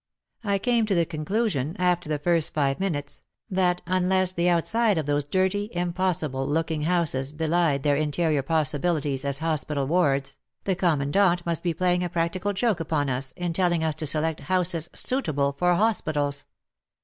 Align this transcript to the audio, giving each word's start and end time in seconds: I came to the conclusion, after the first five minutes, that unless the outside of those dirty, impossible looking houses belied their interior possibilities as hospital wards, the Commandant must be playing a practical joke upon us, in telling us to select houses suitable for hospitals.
I 0.43 0.57
came 0.57 0.87
to 0.87 0.95
the 0.95 1.05
conclusion, 1.05 1.75
after 1.77 2.09
the 2.09 2.17
first 2.17 2.55
five 2.55 2.79
minutes, 2.79 3.21
that 3.51 3.83
unless 3.85 4.33
the 4.33 4.49
outside 4.49 4.97
of 4.97 5.05
those 5.05 5.23
dirty, 5.23 5.69
impossible 5.73 6.47
looking 6.47 6.81
houses 6.81 7.31
belied 7.31 7.83
their 7.83 7.95
interior 7.95 8.41
possibilities 8.41 9.23
as 9.25 9.37
hospital 9.37 9.85
wards, 9.85 10.39
the 10.63 10.75
Commandant 10.75 11.45
must 11.45 11.61
be 11.61 11.75
playing 11.75 12.03
a 12.03 12.09
practical 12.09 12.51
joke 12.51 12.79
upon 12.79 13.11
us, 13.11 13.31
in 13.35 13.53
telling 13.53 13.83
us 13.83 13.93
to 13.93 14.07
select 14.07 14.39
houses 14.39 14.89
suitable 14.95 15.53
for 15.59 15.75
hospitals. 15.75 16.45